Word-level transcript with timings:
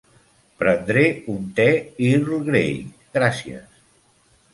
Prendré 0.61 1.01
un 1.33 1.43
te 1.59 1.65
Earl 2.07 2.39
Grey, 2.47 2.73
gràcies. 3.19 3.77